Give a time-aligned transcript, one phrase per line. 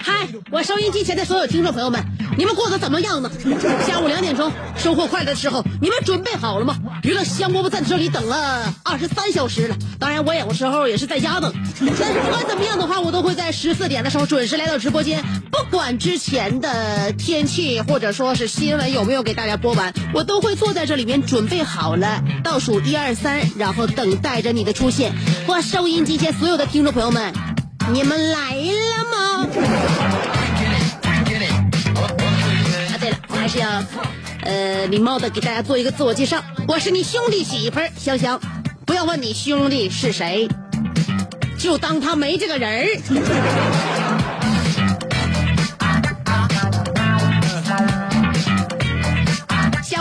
[0.00, 2.02] 嗨，我收音机前的所有听众朋友们，
[2.38, 3.30] 你们过得怎么样呢？
[3.86, 6.76] 下午两点钟，收获快乐的时候，你们准备好了吗？
[7.02, 25.12] 娱乐香饽饽在这里等了二十三小时了，当然我有时候也是在家等，但是不管怎么样的话，我都会在十四点的时候准时来到直播间，不管之前的天气或者说是新闻有没有给大家播完，我都会坐在这里面准备好了，倒数一二三，然后等待着你的出现。
[25.46, 27.32] 我收音机前所有的听众朋友们，
[27.92, 29.11] 你们来了吗？
[29.42, 29.48] 啊，
[33.00, 33.82] 对了，还是要，
[34.42, 36.42] 呃，礼貌的给大家做一个自我介绍。
[36.68, 38.40] 我是你兄弟媳妇儿香香，
[38.86, 40.48] 不要问你兄弟是谁，
[41.58, 43.81] 就当他没这个人儿。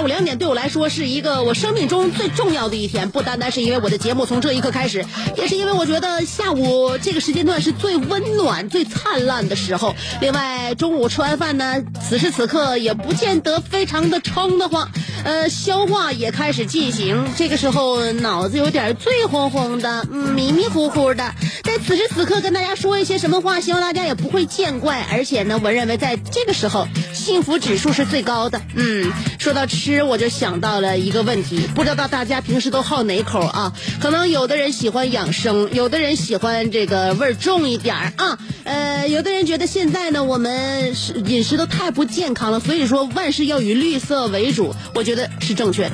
[0.01, 5.05] 午两点对我来说是一个我生命中最重要的一天，不单单是因为我的节目从这一刻开始，
[5.37, 9.95] 也是因为我觉得下午这个时间段是最温暖、最灿烂的时候。
[10.21, 14.89] 另外，中午吃完饭呢，此时此刻也不见得非常的撑得慌，
[15.23, 21.33] 呃，消化也开始进行，这个时候脑子有点醉哄哄的，迷迷糊糊的。
[21.63, 25.05] 在此时此刻跟大家说一些什么话，希望大家也不会见怪。
[25.11, 28.61] 而且呢，我认为在这个时候，幸福指数是最高的。
[28.75, 33.73] 嗯，说到吃， 其实我就想到了一个问题，不知道大家平时都好哪口啊？
[33.99, 38.39] 可能有的人喜欢养生，有的人喜欢这个味儿重一点儿啊。
[38.63, 45.91] 呃，有的人觉得现在呢，我们是饮食都太不健康了，所以说万事要以绿色为主，我觉得是正确的。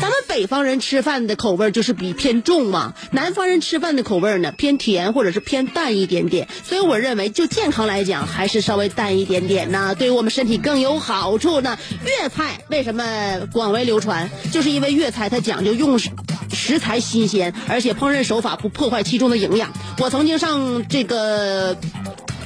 [0.00, 11.78] 咱们北方人吃饭的口味就是比偏重嘛，南方人吃饭的口味呢偏甜或者是偏淡一点点，所以我认为就健康来讲，还是稍微淡一点点呢，对于我们身体更有好处呢。
[12.04, 13.04] 粤菜为什么
[13.52, 14.30] 广为流传？
[14.52, 19.72] 就是因为粤菜它讲究用食材新鲜，而且烹饪手法不破坏其中的营养。
[19.98, 21.76] 我曾经上这个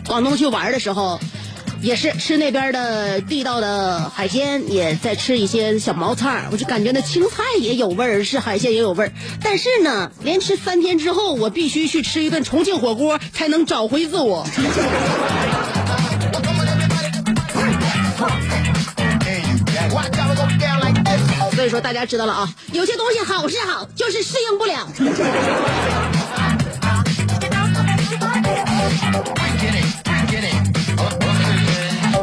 [0.07, 1.19] 广东去玩的时候。
[1.81, 9.12] 也是吃那边的地道的海鲜，也在吃一些小毛菜我就感觉那青菜也有味儿，是海鲜也有味儿。
[9.43, 14.44] 但是呢，连吃三天之后，我必须去吃一顿重庆火锅，才能找回自我。
[21.55, 24.88] 所以说，大家知道了啊，有些东西好是好，就是适应不了。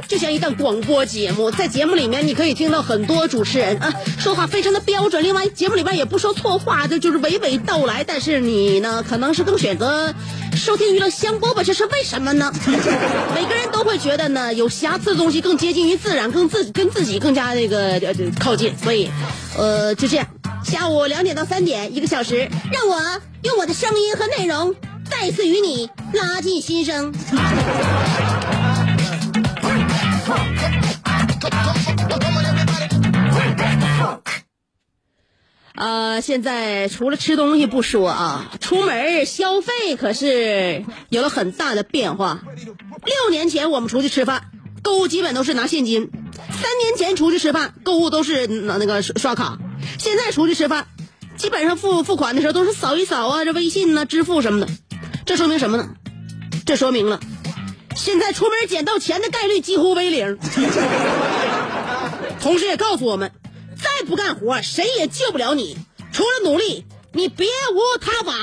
[0.08, 8.04] 就像一档广播节目，在节目里面你可以听到很多主持人啊说话非常的标准，另外节目里边也不说错话，这就是娓娓道来。
[8.04, 10.14] 但是你呢，可能是更选择
[10.56, 12.52] 收听娱乐香饽饽，这是为什么呢？
[13.36, 18.74] 每个人都会觉得呢，有瑕疵的东西更接近于自然，更自跟自己更加那个呃靠近。
[18.78, 19.10] 所以，
[19.58, 20.28] 呃，就这样，
[20.64, 24.76] 下午两点到三点，一个小时，让我用我的声音和内容
[25.10, 27.12] 再次与你拉近心声。
[35.78, 42.40] 呃，现在除了吃东西不说啊，出门消费可是有了很大的变化。
[43.04, 44.52] 六年前我们出去吃饭，
[44.82, 49.60] 购物基本都是拿现金；三年前出去吃饭，购物都是拿那个刷卡；
[50.00, 50.88] 现在出去吃饭，
[51.36, 54.70] 基本上付付款的时候都是扫一扫啊，这微信呢、支付什么的。
[55.26, 55.90] 这说明什么呢？
[56.66, 57.20] 这说明了
[57.96, 60.38] 现在出门捡到钱的概率几乎为零。
[62.40, 63.32] 同时也告诉我们，
[63.76, 65.78] 再不干活，谁也救不了你。
[66.12, 68.34] 除了努力，你别无他法。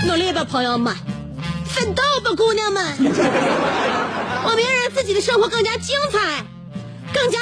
[0.06, 0.94] 努力吧，朋友们，
[1.64, 6.44] 奋斗吧，姑娘们，我们要让自己的生活更加精彩，
[7.14, 7.38] 更加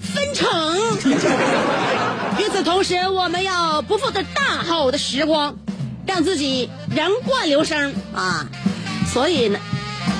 [0.00, 1.93] 纷呈。
[2.38, 5.56] 与此同时，我们要不负这大好的时光，
[6.06, 8.46] 让自己人过留声啊！
[9.12, 9.58] 所以呢，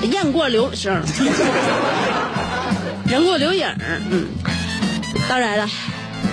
[0.03, 1.01] 雁过留声，
[3.07, 4.01] 人过留影儿。
[4.09, 4.27] 嗯，
[5.27, 5.69] 当然了，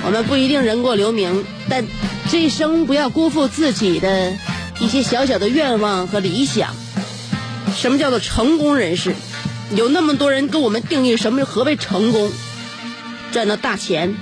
[0.05, 1.85] 我们不一定人过留名，但
[2.31, 4.33] 这一生不要辜负自己的
[4.79, 6.71] 一些小小的愿望和理想。
[7.75, 9.15] 什么叫做成功人士？
[9.75, 12.31] 有那么多人跟我们定义什么何为成功？
[13.33, 14.15] 赚到大钱，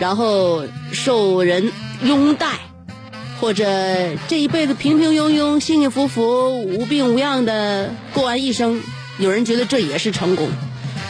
[0.00, 1.72] 然后受人
[2.02, 2.58] 拥戴，
[3.40, 3.64] 或者
[4.28, 8.80] 这一辈子平平庸庸、幸幸福福、无病无恙的过完一生，
[9.18, 10.48] 有人觉得这也是成功。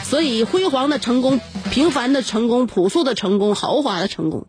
[0.03, 1.39] 所以，辉煌的成功、
[1.69, 4.47] 平凡的成功、朴素的成功、豪华的成功，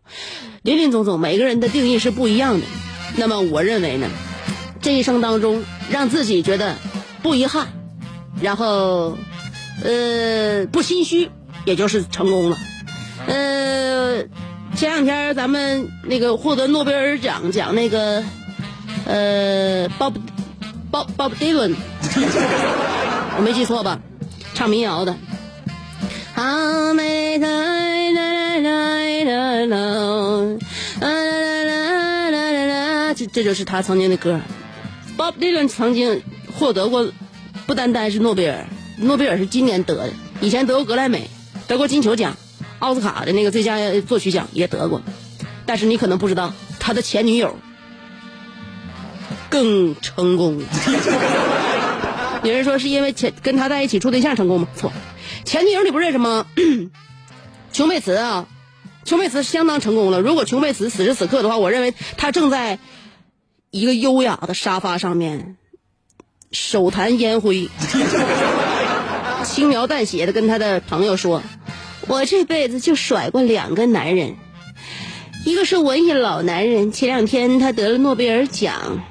[0.63, 2.65] 林林总总，每个人的定义是不一样的。
[3.15, 4.09] 那么，我认为呢，
[4.81, 6.77] 这一生当中，让自己觉得
[7.21, 7.67] 不遗憾，
[8.41, 9.17] 然后
[9.83, 11.29] 呃不心虚，
[11.65, 12.57] 也就是成功了。
[13.27, 14.23] 呃，
[14.75, 18.23] 前两天咱们那个获得诺贝尔奖奖那个
[19.05, 20.11] 呃鲍
[20.89, 21.75] 鲍鲍勃迪伦，
[23.37, 23.99] 我没记错吧？
[24.53, 25.15] 唱民谣的。
[26.35, 30.59] How many times I know？
[33.13, 34.39] 这这就是他曾经的歌。
[35.17, 36.23] 鲍勃迪伦曾经
[36.57, 37.11] 获得过，
[37.67, 38.65] 不单单是诺贝尔，
[38.97, 40.09] 诺贝尔是今年得的，
[40.39, 41.29] 以前得过格莱美，
[41.67, 42.35] 得过金球奖，
[42.81, 45.01] 奥斯卡的那个最佳作曲奖也得过。
[45.65, 47.57] 但是你可能不知道，他的前女友
[49.49, 50.61] 更成功。
[52.43, 54.67] 有人说是因为前跟他在一起处对象成功吗？
[54.75, 54.91] 错。
[55.45, 56.47] 前女友你不认识吗？
[57.71, 58.47] 琼佩茨啊，
[59.05, 60.21] 琼佩茨相当成功了。
[60.21, 62.79] 如果琼佩茨此时此刻的话，我认为她正在
[63.69, 65.55] 一个优雅的沙发上面，
[66.51, 67.69] 手弹烟灰，
[69.45, 71.43] 轻描淡写的跟他的朋友说
[72.07, 74.35] ：“我这辈子就甩过两个男人，
[75.45, 79.01] 一个是文艺老男人，前两天他得了诺贝尔奖。”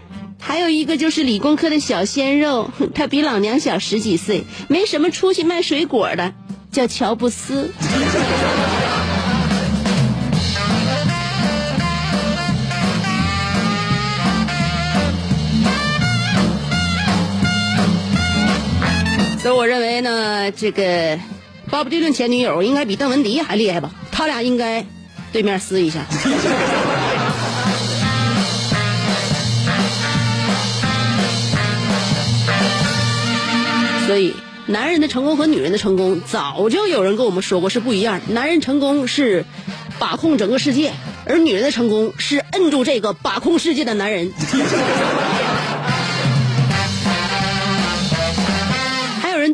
[0.43, 6.33] 还有一个就是理工科的小鲜肉，他比老娘小十几岁，没什么出息，卖水果的，
[6.73, 7.71] 叫乔布斯。
[19.43, 21.19] 所以我认为呢，这个
[21.71, 23.91] 鲍勃迪伦前女友应该比邓文迪还厉害吧？
[24.11, 24.85] 他俩应该
[25.33, 26.05] 对面撕一下。
[34.07, 34.35] 所以，
[34.67, 38.21] 男人的成功和女人的成功，早就有人跟我们说过是不一样。
[38.27, 39.45] 男人成功是
[40.01, 40.93] 把控整个世界，
[41.25, 44.33] 而女人的成功是摁住这个把控世界的男人。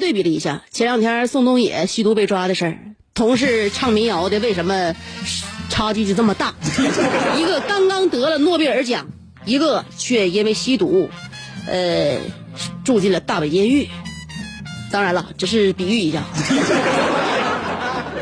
[0.06, 2.78] 对比了一下，前两天宋冬野吸毒被抓的事儿，
[3.12, 4.94] 同是唱民谣的，为什么
[5.68, 6.54] 差距就这么大？
[7.36, 9.04] 一个刚刚得了诺贝尔奖，
[9.44, 11.10] 一个却因为吸毒，
[11.66, 12.18] 呃，
[12.84, 13.88] 住进了大北监狱。
[14.92, 16.22] 当然了，只是比喻一下。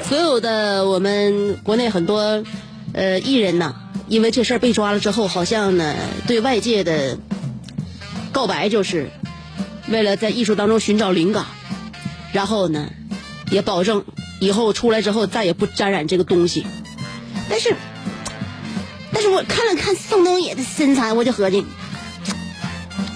[0.04, 2.42] 所有的我们国内很多
[2.94, 3.74] 呃艺人呐，
[4.08, 5.94] 因为这事儿被抓了之后，好像呢
[6.26, 7.18] 对外界的
[8.32, 9.10] 告白就是，
[9.88, 11.44] 为了在艺术当中寻找灵感，
[12.32, 12.88] 然后呢
[13.50, 14.04] 也保证
[14.40, 16.66] 以后出来之后再也不沾染这个东西。
[17.48, 17.76] 但是，
[19.12, 21.64] 但是我看了看宋冬野的身材，我就合计。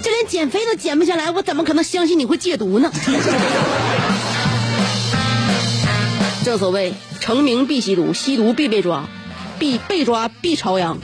[0.01, 2.91] 这连减肥都减不下来，我怎么可能相信你会戒毒呢？
[6.45, 9.09] 正所谓成名必吸毒，吸毒必被抓，
[9.57, 10.97] 必被抓必朝阳。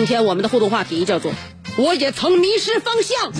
[0.00, 1.30] 今天我们的互动话题叫做
[1.76, 3.28] “我也曾迷失方向”。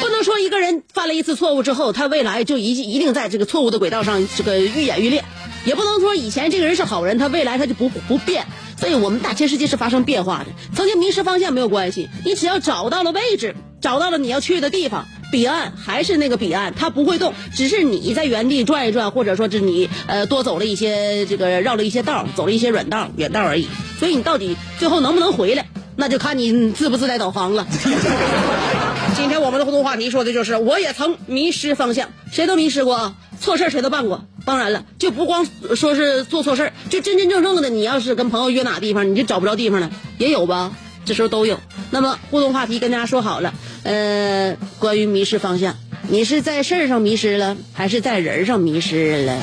[0.00, 5.22] 不能说一个人犯了一次错误之后，他未来就一一定在这个错误的轨道上这个愈演愈烈。
[5.64, 8.44] 也不能说以前这个人是好人，他未来他就不不变。
[8.76, 10.46] 所以我们大千世界是发生变化的。
[10.74, 23.66] 曾经迷失方向没有关系，你只要找到了位置，找到了你要去的地方，彼岸还是那个彼岸，它不会动，只是你在原地转一转，或者说是你呃多走了一些这个绕了一些道，走了一些软道远道而已。
[23.98, 27.66] 所以你到底最后能不能回来，那就看你自不自带导航了。
[29.16, 33.14] 今天我们的互动话题说的就是我也曾迷失方向，谁都迷失过啊。
[33.40, 40.70] 错事谁都办过，当然了，就不光说是做错事就真真正正的，你要是跟朋友约哪地方，你就找不着地方了，也有吧？
[41.04, 41.60] 这时候都有。
[41.90, 45.76] 那么互动话题跟大家说好了，呃，关于迷失方向，
[46.08, 49.38] 你是在事儿上迷失了，还是在人上迷失了？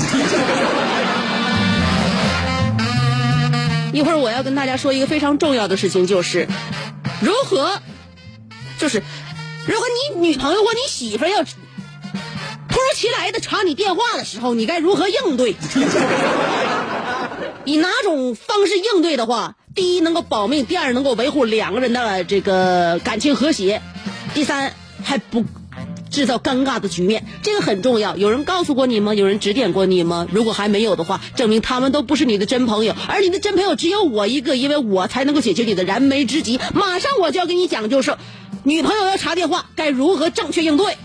[3.94, 6.48] 一会儿我要跟大家说一个非常重要的事情，就是
[7.22, 7.82] 如何，
[8.78, 9.04] 就是
[9.66, 11.44] 如果你女朋友或你媳妇要。
[12.72, 15.56] 突如其来的查你电话的时候，你该如何应对？
[17.66, 23.82] 以哪种方式应对的话，第一能够保命，第二能够维护两个人的这个感情和谐，
[24.34, 24.74] 第三
[25.04, 25.46] 还不
[26.10, 28.18] 制造尴尬的局面，这个很重要。
[28.18, 29.14] 有人告诉过你吗？
[29.14, 30.28] 有人指点过你吗？
[30.32, 36.60] 如果还没有的话，证明他们都不是你的真朋友，而你的真朋友只有我一个，因为我才能够解决你的燃眉之急。
[36.74, 38.16] 马上我就要跟你讲，就是
[38.64, 40.98] 女朋友要查电话，该如何正确应对。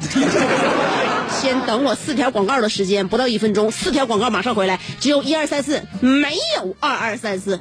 [1.40, 7.61] 先等我四条广告的时间，不到一分钟，四条广告马上回来，只有一二三四，没有二二三四。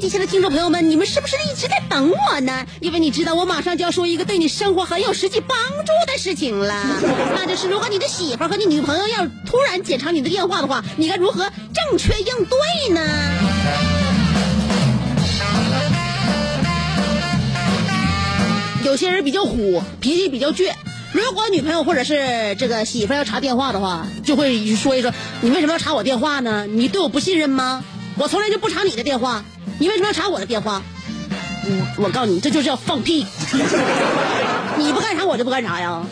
[0.00, 2.64] 音机前的听众朋友们，你们是不是一直在等我呢？
[2.80, 6.86] 因为你知道，我马上就要说一个对你生活很有实际帮助的事情了，
[7.36, 13.00] 那就是如果你的媳妇和你女朋友要突然检查你的电话的话，你该如何正确应对呢？
[18.86, 20.72] 有些人比较虎，脾气比较倔。
[21.12, 26.66] 如果女朋友或者是这个媳妇要查电话的话，就会说一说：“你为什么要查我电话呢？
[26.66, 27.84] 你对我不信任吗？
[28.18, 29.44] 我从来就不查你的电话，
[29.78, 30.82] 你为什么要查我的电话？”
[31.66, 33.26] 嗯，我告诉你，这就叫放屁。
[34.78, 36.02] 你不干啥，我就不干啥呀！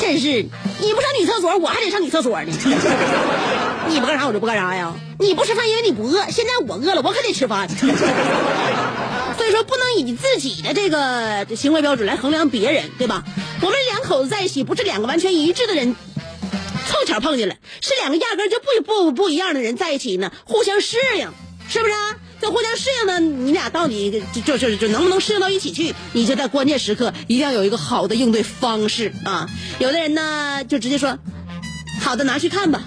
[0.00, 0.42] 真是，
[0.80, 2.50] 你不上女厕所，我还得上女厕所呢。
[3.88, 4.94] 你不干啥，我就不干啥呀！
[5.18, 6.24] 你不吃饭，因为你不饿。
[6.30, 7.68] 现在我饿了，我可得吃饭。
[9.36, 13.22] 所以说，不能以自己的这个行为标准来衡量别人，对吧？
[13.60, 15.94] 我们两口子在一起，不是两个完全一致的人
[17.00, 21.30] 碰巧碰见了，是两个压根就不不不一样的人在一起呢，互相适应，
[21.68, 22.16] 是不是、啊？
[22.40, 25.94] 这互相适应呢，你俩到底就就就能不能适应到一起去？
[26.12, 29.48] 你就在关键时刻一定要有一个好的应对方式啊！
[29.78, 31.18] 有的人呢，就直接说
[32.02, 32.82] ：“好的，拿去看吧，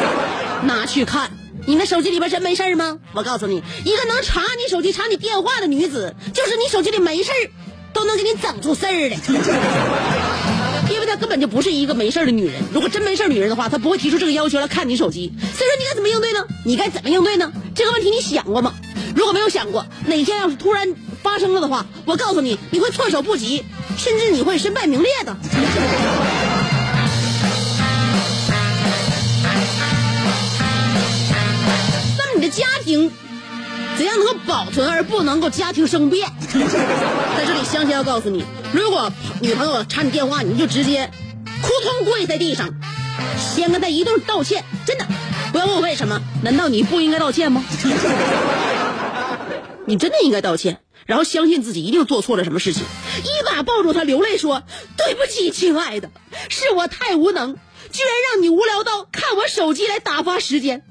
[0.64, 1.30] 拿去看。”
[1.66, 2.98] 你那手机里边真没事吗？
[3.12, 7.30] 我告诉你，一个能查你手机、查你电话的女子，就是你手机里没事
[7.92, 9.16] 都能给你整出事儿来。
[11.22, 12.60] 根本就不是一个没事的女人。
[12.74, 15.32] 如果真没事女人的话，她不会提出这个要求来看你手机。
[15.38, 16.44] 所以说，你该怎么应对呢？
[16.64, 17.52] 你该怎么应对呢？
[17.76, 18.74] 这个问题你想过吗？
[19.14, 23.64] 如果没有想过，哪天要是突然发生了的话，我告诉你，你会措手不及，
[23.96, 25.36] 甚至你会身败名裂的。
[32.18, 33.12] 那么你的家庭
[33.96, 36.28] 怎样能够保存而不能够家庭生变？
[36.50, 41.10] 在这里，香香要告诉你，如果女朋友查你电话，你就直接
[41.62, 42.70] 扑通跪在地上，
[43.38, 44.64] 先跟她一顿道歉。
[44.86, 45.06] 真的，
[45.52, 46.20] 不要问我为什么？
[46.42, 47.64] 难道你不应该道歉吗？
[49.86, 52.82] 你真的应该道歉，然后相信自己一定做错了什么事情，
[53.22, 54.62] 一把抱住她，流泪说
[54.96, 56.10] ：“对不起，亲爱的，
[56.48, 57.54] 是我太无能，
[57.90, 60.82] 居然让你无聊到看我手机来打发时间。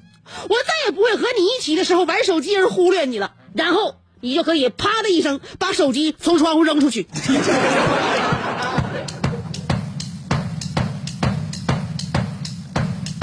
[0.49, 7.07] 我再也不会和你一起的时候玩手机而忽略你了。”然后你就可以啪的一声把手机从窗户扔出去。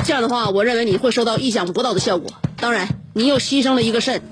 [0.04, 2.32] 这样的话，我认为你会收到意想不到的效果。
[2.56, 4.22] 当然，你又牺牲了一个肾。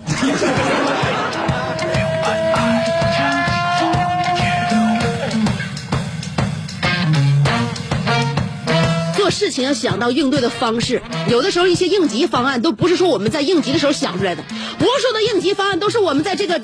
[9.26, 14.44] 做事情要想到应对的方式，有的时候一些应急方案都不是说我们在应急的时候想出来的，
[14.78, 16.60] 无数的应急方案都是我们在这个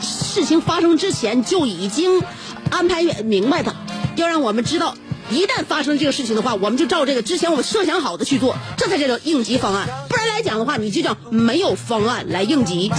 [0.00, 2.22] 事情发生之前就已经
[2.70, 3.76] 安排明白的，
[4.16, 4.96] 要让我们知道，
[5.30, 9.86] 一旦发生这个事情的话，我们就照这个之前我们设想好的去做，这才叫做应急方案。
[10.08, 12.90] 不然来讲的话，你就叫没有方案来应急。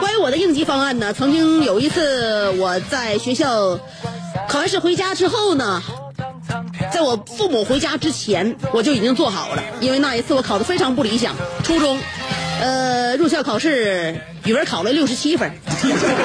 [0.00, 3.78] 关于我的应急方案呢，曾经有一次我在学校
[4.54, 5.82] 考完试回家之后呢，
[6.92, 11.34] 在我父母回家之前，我就已经做好了，因为那一次我考的非常不理想，
[11.64, 11.98] 初中，
[12.60, 15.50] 呃，入校考试语文考了六十七分，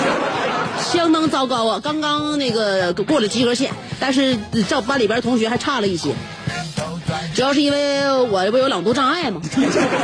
[0.93, 1.81] 相当糟糕啊！
[1.83, 4.37] 刚刚那个过了及格线，但是
[4.69, 6.11] 照班里边同学还差了一些。
[7.35, 9.41] 主要是因为我不有朗读障碍吗，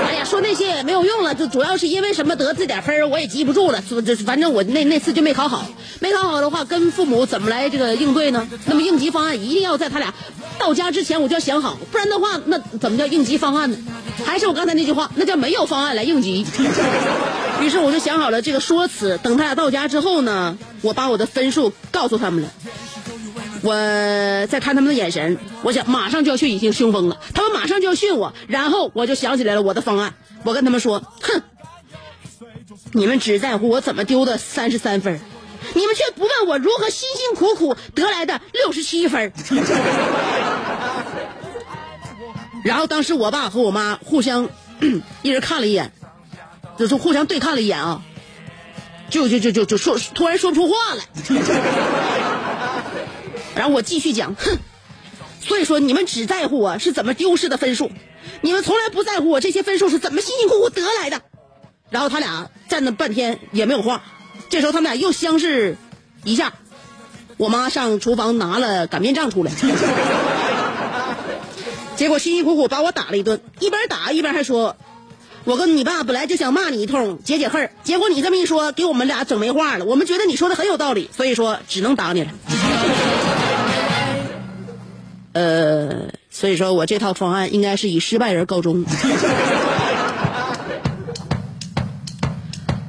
[0.08, 3.82] 哎呀，说那些也没有用了，就主要是因为什么得这点分我也记不住了，
[4.26, 5.66] 反正我那那次就没考好，
[6.00, 8.48] 没考好的话，跟父母怎么来这个应对呢？
[8.66, 10.14] 那么应急方案一定要在他俩
[10.58, 13.78] 到家之前我就要想好，不然的话，那怎么叫应急方案呢？
[14.26, 16.46] 还是我刚才那句话，那叫没有方案来应急。
[17.62, 22.50] 于是我就想好了这个说辞，等他俩到家之后呢，我把我的分数告诉他们了。
[23.66, 23.74] 我
[24.46, 27.20] 再看他们的眼神，我想马上就要去引凶风了。
[27.34, 30.14] 他们马上就要训我，然后我就想起来了我的方案。
[30.44, 31.42] 我跟他们说：“哼，
[32.92, 35.20] 你们只在乎我怎么丢的三十三分，
[35.74, 39.34] 你们却不问我如何辛辛苦苦得来的六十七分。
[42.64, 44.48] ”然后当时我爸和我妈互相
[45.24, 45.92] 一人看了一眼，
[46.78, 48.04] 就是互相对看了一眼啊，
[49.10, 51.04] 就就就就就说突然说不出话来。
[53.56, 54.58] 然后我继续讲，哼，
[55.42, 57.92] 所以说你们只在乎我是怎么丢失的分数，
[58.42, 61.22] 你们从来不在乎我这些分数是怎么辛辛苦苦得来的。
[61.90, 64.04] 然后他俩站了半天也没有话，
[64.50, 65.78] 这时候他们俩又相视
[66.24, 66.54] 一下，
[67.38, 69.52] 我妈上厨房拿了擀面杖出来。
[71.96, 74.76] 结果辛辛苦苦把我打了一顿，一边打一边还说
[75.46, 79.86] ：“我跟你爸本来就想骂你一通解解恨结果你这么一说，给我们俩整没话了。
[79.86, 82.32] 我们觉得你说的很有道理，所以说只能打你了。”
[85.36, 88.86] 呃，所以说我这套方案应该是以失败而告终。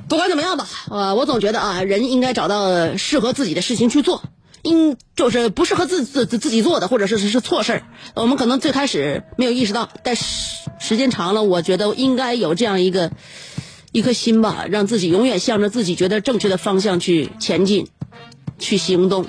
[0.08, 4.22] 不管怎么样吧，呃，我总觉得啊，人应该找到适合自己的事情去做。
[4.62, 7.82] 应就是不适合自自自己做的，或者是是是错事儿，
[8.14, 10.24] 我们可能最开始没有意识到，但时
[10.78, 13.10] 时间长了，我觉得应该有这样一个
[13.90, 17.88] 一颗心吧，让自己永远向着自己觉得正确的方向去前进，
[18.60, 19.26] 去行动，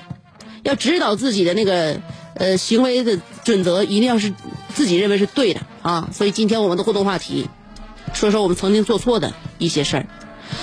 [0.62, 2.00] 要指导自己的那个
[2.38, 4.34] 呃行为的准则，一定要是
[4.74, 6.10] 自己认为是对的啊。
[6.14, 7.50] 所以今天我们的互动话题，
[8.14, 10.06] 说说我们曾经做错的一些事儿，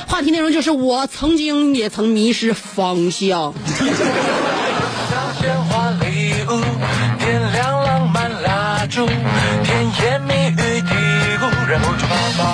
[0.07, 3.55] 话题内容就是我曾经也曾迷失方向。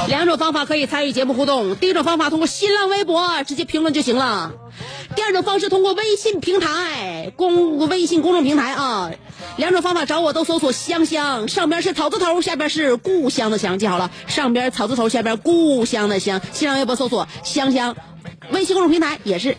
[0.07, 4.53] 两种方法可以参与节目互动，第一种方法通过新浪微博直接评论就行了，
[5.17, 9.11] 第二种方式通过微信平台公微信公众平台啊，
[9.57, 17.97] 两种方法找我都搜索香香，上边是草字头，下边是故乡的乡，记好了，上边草字头，下边故乡的乡，新浪微博搜索香香，
[18.53, 19.57] 微信公众平台也是。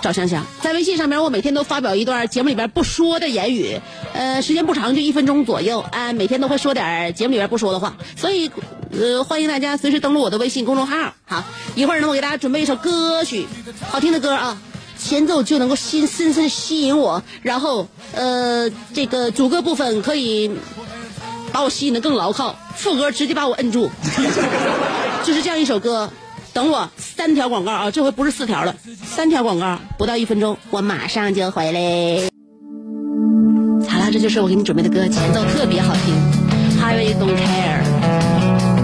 [0.00, 3.80] 找香香，在微信上面，我每天都发表一段节目里边不说的言语，
[4.12, 8.50] 呃，时间不长，就一分钟左右，啊，每天都会说点节目里边不说的话，所以，
[8.92, 11.14] 呃，欢迎大家随时登录我的微信公众号。
[11.24, 11.42] 好，
[11.74, 13.46] 一会儿呢，我给大家准备一首歌曲，
[13.90, 14.60] 好听的歌啊，
[15.04, 20.50] 前奏就能够深深深吸引我，然后，呃，这个主歌部分可以
[21.52, 23.90] 把我吸引的更牢靠，副歌直接把我摁住，
[25.22, 26.10] 就是这样一首歌。
[26.54, 32.30] 等我三条广告啊，这回不是四条了，三条广告不到一分钟，我马上就回来。
[33.86, 36.14] 好了，这就是我给你准备的歌，前奏特别好听
[36.80, 38.83] hi we Don't Care。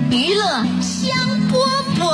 [0.11, 0.43] 娱乐
[0.81, 1.09] 香
[1.49, 1.55] 饽
[1.97, 2.05] 饽，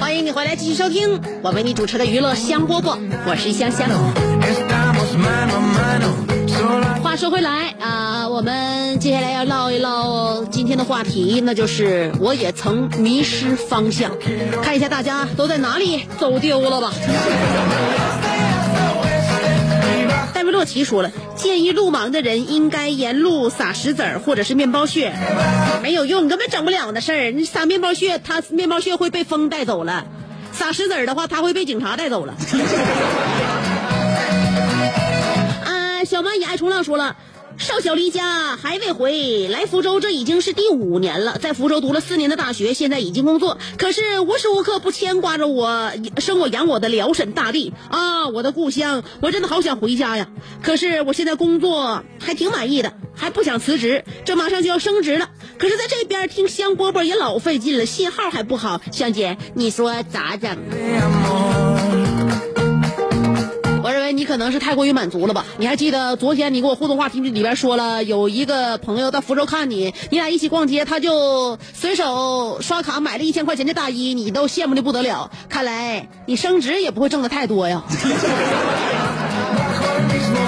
[0.00, 3.88] 欢迎你回来继续收听我为你主持的娱乐香饽饽，我是香香。
[7.00, 8.07] 话说回来啊。
[8.38, 14.12] 我们接下来要唠一唠今天的话题，那就是我也曾迷失方向，
[14.62, 16.92] 看一下大家都在哪里走丢了吧。
[20.32, 25.12] 戴维洛奇说了，建议路盲的人应该沿路撒石子儿或者是面包屑，
[25.82, 27.32] 没有用，根本整不了的事儿。
[27.32, 30.04] 你撒面包屑，他面包屑会被风带走了；
[30.52, 32.34] 撒石子儿的话，他会被警察带走了。
[35.64, 37.16] 啊，小蚂蚁爱冲浪说了。
[37.58, 47.72] 少小离家还未回，来福州这已经是第五年了，在福州读了四年的大学，现在已经工作，可是无时无刻不牵挂着我生我养我的辽沈大地。
[47.90, 50.28] 啊，我的故乡，我真的好想回家呀！
[50.62, 60.56] 可是我现在工作还挺满意的，还不想辞职，这马上就要升职了，可是在这边听香饽饽也老费劲了，信号还不好，香姐你说咋整？
[64.12, 65.44] 你可能是太过于满足了吧？
[65.58, 75.30] 你还记得昨天你给我互动话题里边说了，有一个朋友到福州看你，你俩一起逛街，他就随手刷卡买了一千块钱的大衣，你都羡慕的不得了。
[75.48, 77.84] 看来你升职也不会挣的太多呀。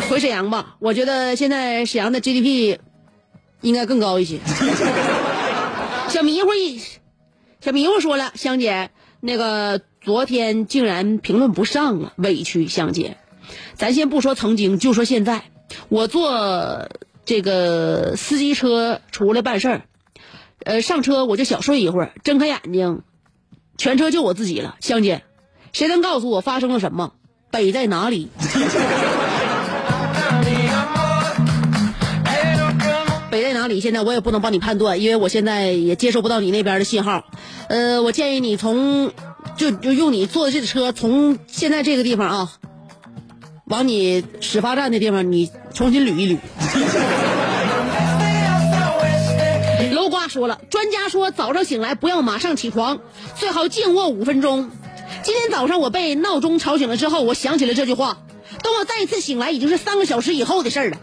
[0.08, 2.78] 回沈阳吧，我觉得现在沈阳的 GDP
[3.60, 4.40] 应该更高一些。
[6.08, 6.80] 小迷糊一，
[7.60, 13.16] 小迷糊说了，香姐，那个昨天竟然评论不上了，委屈香姐。
[13.74, 15.44] 咱先不说曾经，就说现在，
[15.88, 16.88] 我坐
[17.24, 19.82] 这个司机车出来办事儿，
[20.64, 23.02] 呃，上车我就小睡一会儿，睁开眼睛，
[23.78, 24.76] 全车就我自己了。
[24.80, 25.22] 香姐，
[25.72, 27.12] 谁能告诉我发生了什么？
[27.50, 28.28] 北在哪里？
[33.30, 33.80] 北在哪里？
[33.80, 37.24] 现在我也不能帮你判断，因为我现在也接收不到你那边的信号。
[37.68, 39.12] 呃，我建议你从
[39.56, 42.52] 就就用你坐的这个车，从现在这个地方啊，
[43.70, 46.38] 往你始发站的地方，你重新捋一捋。
[49.94, 52.98] 楼瓜说了，专家说早上醒来不要马上起床，
[53.36, 54.72] 最好静卧五分钟。
[55.22, 58.18] 今天早上我被闹钟吵醒了之后，我想起了这句话。
[58.60, 60.96] 等我再一次醒来，已经是三个小时以后的事儿了。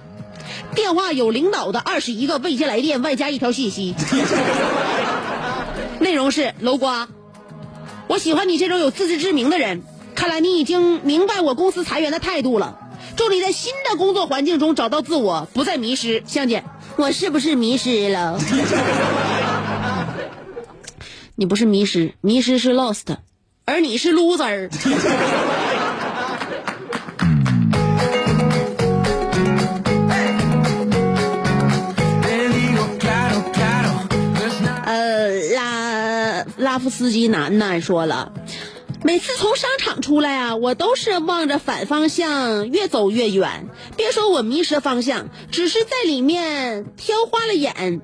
[0.76, 3.96] 电话有领导的二十一个未接来电，外加一条信息，
[6.02, 7.08] 内容是楼瓜，
[8.08, 9.84] 我喜欢你这种有自知之明的人。
[10.18, 12.80] 看来你已经明白我公司裁员的态度了。
[13.16, 16.24] 祝你在新的工作环境中找到自我，不再迷失。
[16.26, 16.64] 香姐，
[16.96, 18.40] 我是不是迷失了？
[21.36, 23.16] 你不是迷失，迷失是 lost，
[23.66, 24.72] 而你是 loser。
[34.84, 38.32] 呃，拉拉夫斯基男男说了，
[39.04, 43.68] 每次从商场出来啊，我都是望着反方向越走越远。
[43.96, 48.02] 别说我迷失方向，只是在里面挑花了眼。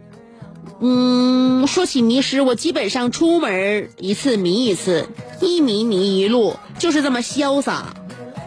[0.79, 5.08] 嗯，说起迷失，我基本上出门一次迷一次，
[5.41, 7.93] 一迷迷一路，就是这么潇洒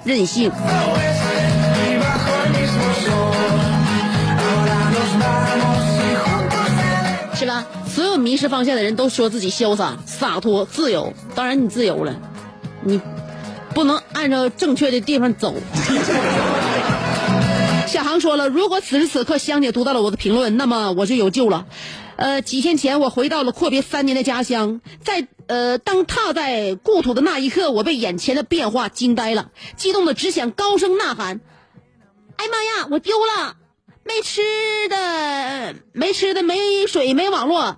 [0.05, 0.51] 任性。
[7.35, 7.67] 是吧？
[7.89, 11.13] 所有迷失方向的人都说自己潇洒、洒脱、自由。
[11.35, 12.21] 当然，你自由了，
[12.83, 13.01] 你
[13.75, 15.55] 不能按照正确的地方走。
[17.87, 21.67] 小航说了，如果此时此刻香姐读到了我的评论，那么我就有救了。
[22.17, 31.41] 呃，几天前我回到了阔别三年的家乡，在呃，当踏在故土的那一刻，我被眼前的变化惊呆了，激动的只想高声呐喊
[32.37, 33.57] ：“哎妈呀，我丢了！
[34.03, 34.41] 没吃
[34.89, 37.77] 的，没吃的，没水，没网络，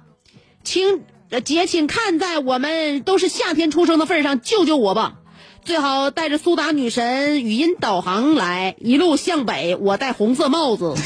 [0.63, 1.03] 请
[1.45, 5.15] 姐，请看在我们都是夏天出生的份上，救救我吧！
[5.63, 10.95] 最好带着苏打女神语音导航来，一路向北，我戴红色帽子。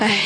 [0.00, 0.18] 哎，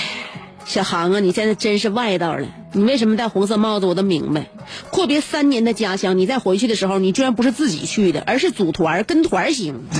[0.64, 2.48] 小航啊，你现在真是外道了。
[2.72, 3.84] 你为什么戴红色帽子？
[3.84, 4.46] 我都明白。
[4.90, 9.84] 阔别三年的家乡，你再回去的时候，你居然不是自己去的，而是组团跟团行。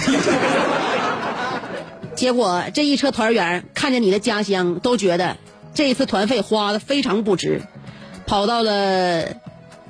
[2.16, 5.36] 结果这一车团员看见你的家乡，都觉得
[5.74, 7.60] 这一次团费花的非常不值，
[8.26, 9.36] 跑到了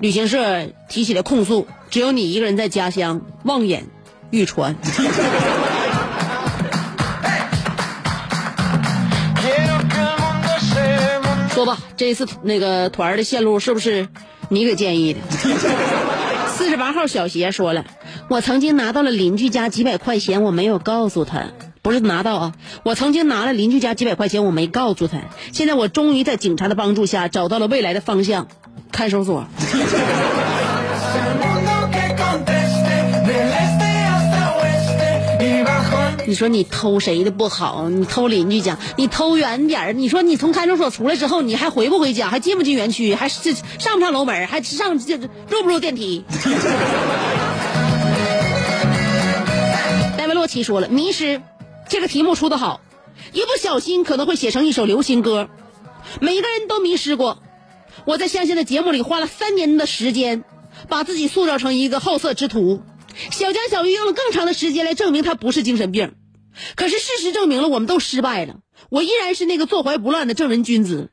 [0.01, 1.69] 旅行社提起了控诉。
[1.89, 3.87] 只有你一个人在家乡望眼
[4.31, 4.75] 欲穿。
[11.51, 14.09] 说吧，这一次那个团儿的线路是不是
[14.49, 15.21] 你给建议的？
[16.49, 17.85] 四十八号小鞋说了，
[18.29, 21.53] 我曾经拿到了邻居家几百块钱，我没有告诉他。
[21.87, 25.19] 不是拿到啊，我曾经拿了邻居家几百块钱，我没告诉他。
[25.53, 28.49] 现在我终于在警察的帮助下找到了未来的方向，
[28.91, 29.47] 看守所。
[36.27, 37.89] 你说你偷谁的不好？
[37.89, 39.93] 你偷邻居家，你偷远点儿。
[39.93, 42.31] 你说你从看守所出来之后，你还回不回家？
[42.31, 43.15] 还进不进园区？
[43.15, 44.49] 还是上不上楼门？
[44.49, 46.25] 还上这入不入电梯？
[50.19, 51.41] 戴维洛奇说了，迷失
[51.89, 52.81] 这个题目出的好，
[53.33, 55.49] 一不小心可能会写成一首流行歌。
[56.21, 57.43] 每个人都迷失过。
[58.05, 60.45] 我在香香的节目里花了三年的时间，
[60.89, 62.83] 把自己塑造成一个好色之徒。
[63.31, 66.15] 小江小鱼用了更长的时间来证明他不是精神病，
[66.75, 68.57] 可是事实证明了我们都失败了。
[68.91, 71.11] 我依然是那个坐怀不乱的正人君子。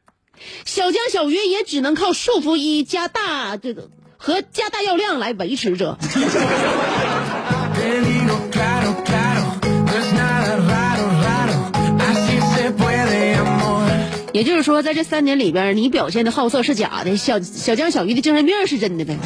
[0.65, 5.97] 小江小鱼也只能靠束缚衣加大这个和加大药量来维持着。
[14.33, 19.15] 也就是说，在这三年里边，你表现的好色是假的，小小江小鱼的精神病是真的呗。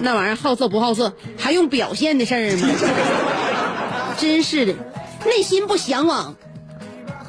[0.00, 2.68] 那玩意儿好色不好色，还用表现的事儿吗？
[4.16, 4.72] 真是的，
[5.26, 6.34] 内心不向往，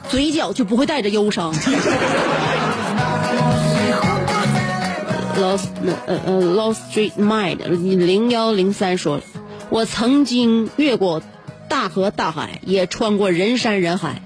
[0.08, 1.54] 嘴角就不会带着忧伤。
[5.38, 5.66] Lost
[6.08, 9.20] 呃呃 Lost Street Mind 零幺零三说，
[9.70, 11.22] 我曾经越过
[11.70, 14.22] 大河大海，也穿过人山人海，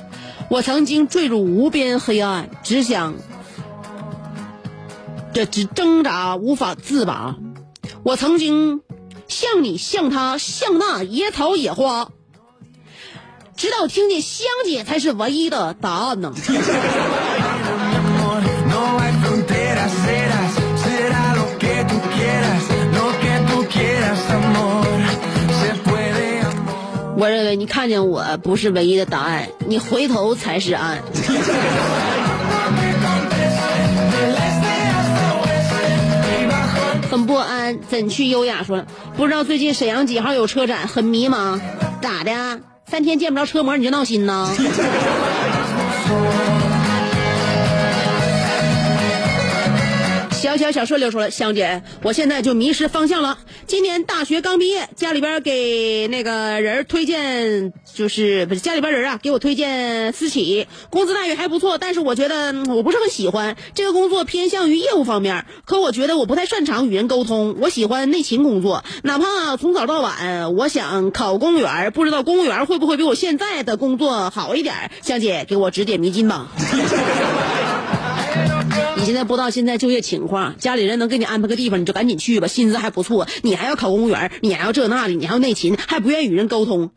[0.49, 3.15] 我曾经坠入无边黑暗，只想
[5.33, 7.35] 这只挣扎无法自拔。
[8.03, 8.81] 我曾经
[9.27, 12.09] 像你像他像那野草野花，
[13.55, 16.33] 直到听见香姐才是唯一的答案呢。
[27.21, 30.97] 我认为你看见我不是唯一的答案，你回头才是岸。
[37.11, 38.83] 很不安，怎去优雅说，
[39.15, 41.61] 不知道最近沈阳几号有车展，很迷茫。
[42.01, 42.59] 咋的？
[42.89, 44.49] 三天见不着车模你就闹心呢？
[50.41, 53.37] 小小小顺溜说了，香姐，我现在就迷失方向了。
[53.67, 65.45] 今年大学刚毕业，家里边给那个人推荐，就是不是家里边人啊，给我推荐私企，工资待遇还不错，但是我觉得我不是很喜欢这个工作，偏向于业务方面。
[65.63, 74.89] 可我觉得我不太擅长与人沟通，我喜欢内勤工作，哪怕从早到晚，我想考公务员，不知道公务员会不会比我现在的工作好一点？
[75.03, 76.47] 香姐，给我指点迷津吧。
[78.97, 83.27] 你现在不知道现在就业情况，家里人能给你安排个地方，你就赶紧去吧，薪资还不错。
[83.41, 86.91] 你还要考公务员，你还要这那的，你还要内勤，还不愿意与人沟通，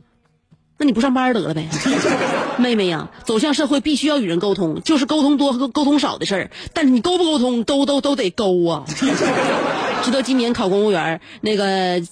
[0.79, 1.68] 那你不上班得了呗？
[2.59, 6.51] 妹妹呀，走向社会必须要与人沟通，就是沟通多和沟通少的事儿。
[6.73, 8.85] 但是你沟不沟通，都都都得沟啊。
[10.05, 12.03] 知道今年考公务员那个，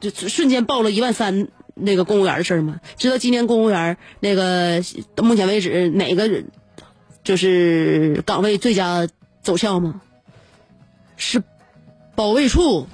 [0.00, 2.80] 就瞬间报了一万三那个公务员的事儿吗？
[2.98, 4.82] 知道今年公务员那个
[5.14, 6.50] 到目前为止哪个人？
[7.24, 9.08] 就是岗位最佳
[9.42, 10.02] 走向吗？
[11.16, 11.42] 是
[12.14, 12.86] 保卫处。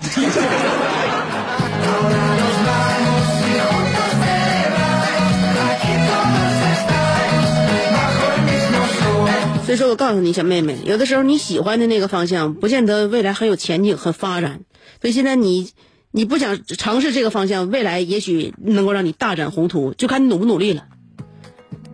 [9.64, 14.60] 所以说我告诉你，小妹妹，有的时候你喜欢的那个方向，不见得未来很有前景和发展。
[15.00, 15.70] 所以现在你
[16.10, 20.86] 你不想尝试这个方向，未来也许能够让你大展宏图，就看你努不努力了。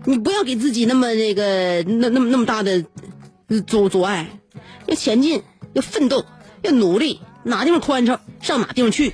[0.06, 2.84] 你不要给自己那么那个那那么那么大的
[3.66, 4.28] 阻阻碍，
[4.86, 5.42] 要前进，
[5.72, 6.24] 要奋斗，
[6.62, 9.12] 要努力，哪地方宽敞上哪地方去。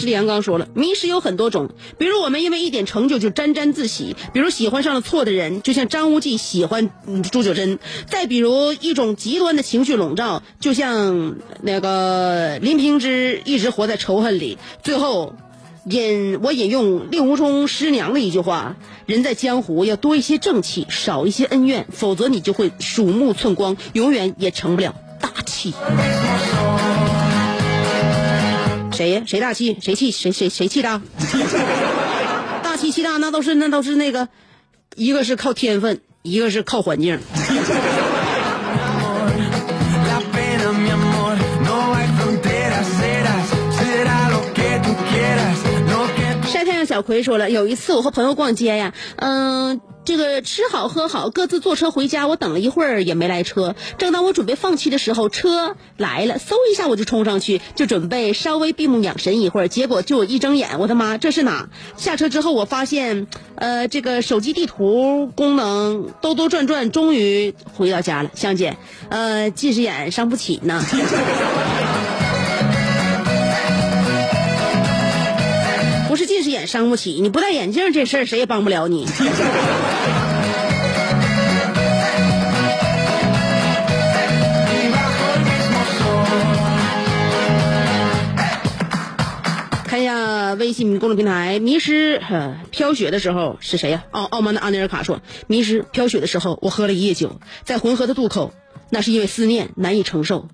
[0.00, 6.90] 什利杨刚说了，迷失有很多种，比如我们因为一点成就就沾沾自喜，比如喜欢上了错的人，就像张无忌喜欢
[7.30, 14.56] 朱九真；再比如一种极端的情绪笼罩，就像那个林平之一直活在仇恨里。
[14.82, 15.34] 最后，
[15.84, 25.74] 引我引用令狐冲师娘的一句话：人在江湖要多一些正气，少一些恩怨，否则你就会鼠目寸光，永远也成不了大气。
[29.00, 29.22] 谁呀？
[29.26, 29.78] 谁大气？
[29.80, 30.10] 谁气？
[30.10, 31.00] 谁谁谁气大？
[32.62, 34.28] 大气气大那都是那都是那个
[34.94, 37.18] 一个是靠天分一个是靠环境。
[46.52, 52.26] 晒太阳小葵说了有一次我和朋友逛街呀嗯这个吃好喝好，各自坐车回家。
[52.26, 59.68] 我等了一会儿也没来车，正当我准备放弃的时候，车来了，嗖一下我就冲上去，就准备稍微闭目养神一会儿。
[59.68, 61.68] 结果就一睁眼，我的妈，这是哪？
[61.96, 68.30] 下车之后我发现，呃，这个手机地图功能兜兜转转，终于回到家了。
[68.34, 68.76] 香姐，
[69.10, 70.82] 呃，近视眼伤不起呢。
[76.20, 79.06] 是近视眼伤不起，你不戴眼镜这事儿谁也帮不了你。
[89.86, 92.20] 看一下微信公众平台，迷失、
[92.70, 98.52] 飘雪的时候是谁呀、傲傲慢的阿内尔卡说，迷失飘雪的时候，我喝了一夜酒，在浑河的渡口，
[98.90, 100.48] 那是因为思念难以承受。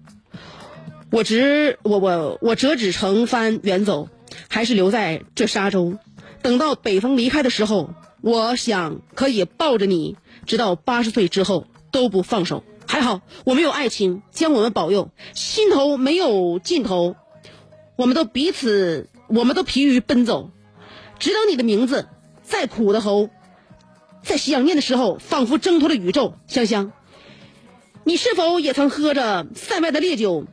[1.10, 4.08] 我直我我我折纸成帆远走，
[4.48, 5.98] 还是留在这沙洲。
[6.42, 10.16] 等到北风离开的时候，我想可以抱着你，
[10.46, 12.62] 直到八十岁之后都不放手。
[12.88, 17.16] 还好我们有爱情，将我们保佑，心头没有尽头。
[17.96, 20.50] 我们都彼此，我们都疲于奔走，
[21.18, 22.06] 只等你的名字。
[22.42, 23.28] 再苦的喉，
[24.22, 26.34] 在想念的时候，仿佛挣脱了宇宙。
[26.46, 26.92] 香香，
[28.04, 30.44] 你是否也曾喝着塞外的烈酒？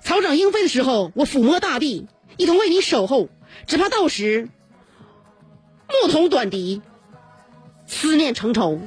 [0.00, 2.06] 草长莺飞的时候，我抚摸大地，
[2.36, 3.28] 一同为你守候。
[3.66, 4.48] 只怕到时，
[5.88, 6.80] 牧童短笛，
[7.86, 8.80] 思念成愁。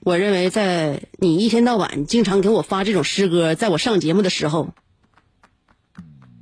[0.00, 4.68] 我认为，在你一天到晚经常给我发这种诗歌，在我上节目的时候，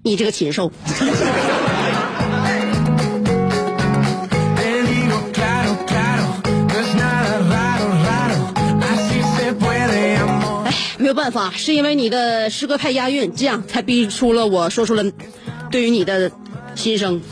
[0.02, 0.70] 你这个禽兽。
[11.14, 15.04] 办法，是因为你的诗歌太押韵，这样才逼出了我说出了
[15.70, 16.30] 对于你的
[16.74, 17.22] 心声。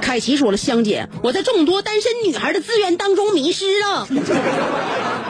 [0.00, 4.06] 凯奇说了，香姐，我在众多单身女孩的资源当中迷失了，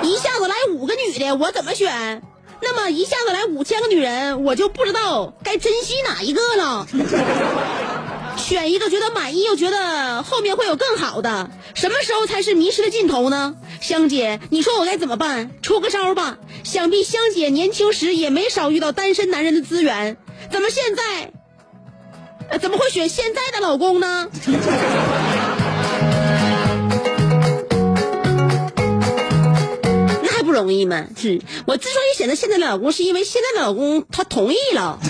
[0.03, 2.22] 一下子来五个女的，我怎么选？
[2.61, 6.87] 那么一下子来五千个女人，我就不知道该珍惜哪一个了。
[8.45, 13.57] 选一个觉得满意，又觉得后面会有更好的，什么时候才是迷失的尽头呢？
[13.80, 15.51] 香姐，你说我该怎么办？
[15.62, 16.36] 出个招吧。
[16.62, 20.18] 想必香姐年轻时也没少遇到单身男人的资源，
[20.53, 24.28] 怎么现在，怎么会选现在的老公呢？
[30.22, 31.07] 那还不容易吗？
[31.16, 35.01] 是我之所以选择现在的老公，是因为现在的老公他同意了。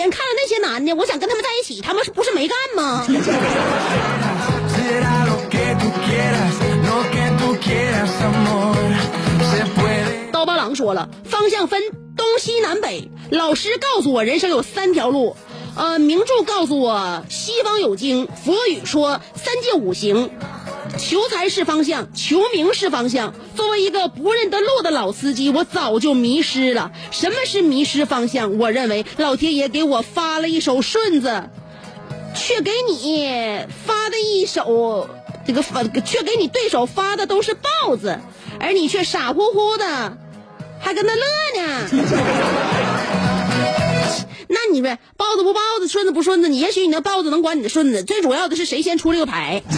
[0.00, 3.06] 前看的那些男的，我想跟他们在一起，他们是不是没干吗？
[10.32, 11.82] 刀疤狼说了，方向分
[12.16, 13.10] 东西南北。
[13.30, 15.36] 老师告诉我，人生有三条路：
[15.76, 20.30] 呃，名著告诉我，西方有经，佛语说三界五行。
[20.98, 23.32] 求财是方向，求名是方向。
[23.54, 26.90] 作为一个不认得路的老司机，我早就迷失了。
[27.10, 28.58] 什么是迷失方向？
[28.58, 31.44] 我认为老天爷给我发了一首顺子，
[32.34, 35.08] 却给你发的一首
[35.46, 38.18] 这个发，却给你对手发的都是豹子，
[38.58, 40.18] 而你却傻乎乎的，
[40.80, 42.89] 还跟那乐呢。
[44.70, 49.64] 那你呗，豹子不豹子，顺子不顺子，你也许你那豹子能管你的顺子，最主要的是谁先出这个牌。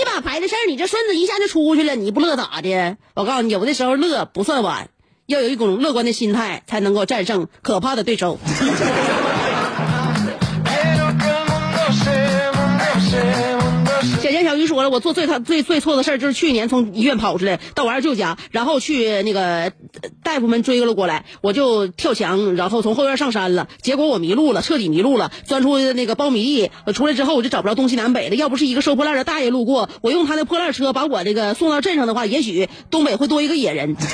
[0.00, 2.96] 一把牌的事儿，你这顺子一下就出去了，你不乐咋的？
[3.14, 4.88] 我告诉你，有的时候乐不算晚，
[5.26, 8.38] 要有一种乐观的心态，才能够战胜可怕的对手。
[14.58, 14.64] Se.
[14.64, 19.72] 小贤小鱼说了，我做最他最最错的事儿就是去年从医院跑出来到我二舅家，然后去那个
[20.22, 33.96] 大夫们追了过来，我就跳墙，然后从后院上山了，结果我迷路了，彻底迷路了，钻出那个苞米地，出来之后我就找不着东西南北的，要不是一个收破烂的大爷路过，我用他的破烂车把我这个送到镇上的话，也许东北会多一个野人。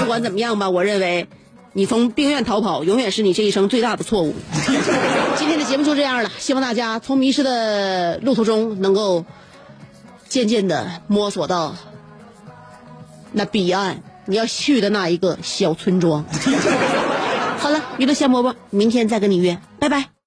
[0.00, 1.26] 不管怎么样吧，我认为
[1.72, 4.34] 你从病院逃跑永远是你这一生最大的错误。
[5.36, 9.24] 今天的节目就这样了，希望大家从迷失的路途中能够
[10.28, 11.74] 渐渐的摸索到
[13.32, 16.24] 那彼岸你要去的那一个小村庄。
[17.58, 20.19] 好了，娱乐先播吧，明天再跟你约，拜拜。